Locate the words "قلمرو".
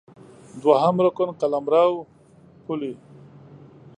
1.39-1.87